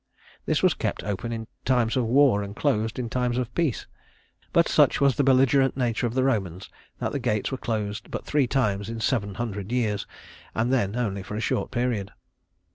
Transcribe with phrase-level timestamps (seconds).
[0.47, 3.85] This was kept open in times of war and closed in times of peace;
[4.51, 8.25] but such was the belligerent nature of the Romans that the gates were closed but
[8.25, 10.07] three times in seven hundred years,
[10.55, 12.11] and then only for a short period.